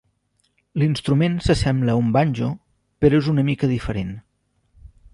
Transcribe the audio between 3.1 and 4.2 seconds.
és una mica diferent.